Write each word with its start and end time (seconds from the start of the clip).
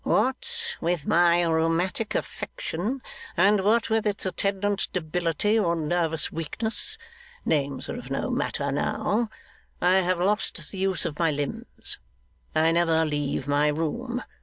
'What 0.03 0.77
with 0.81 1.05
my 1.05 1.43
rheumatic 1.43 2.15
affection, 2.15 3.03
and 3.37 3.63
what 3.63 3.91
with 3.91 4.07
its 4.07 4.25
attendant 4.25 4.87
debility 4.93 5.59
or 5.59 5.75
nervous 5.75 6.31
weakness 6.31 6.97
names 7.45 7.87
are 7.87 7.99
of 7.99 8.09
no 8.09 8.31
matter 8.31 8.71
now 8.71 9.29
I 9.79 9.97
have 9.97 10.19
lost 10.19 10.71
the 10.71 10.77
use 10.79 11.05
of 11.05 11.19
my 11.19 11.29
limbs. 11.29 11.99
I 12.55 12.71
never 12.71 13.05
leave 13.05 13.47
my 13.47 13.67
room. 13.67 14.23